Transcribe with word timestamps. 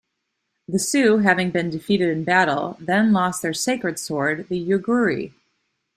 The 0.67 0.79
Sue, 0.79 1.19
having 1.19 1.51
been 1.51 1.69
defeated 1.69 2.09
in 2.09 2.23
battle, 2.23 2.75
then 2.79 3.13
lost 3.13 3.43
their 3.43 3.53
sacred 3.53 3.99
sword 3.99 4.47
the 4.49 4.57
Yugiri. 4.57 5.31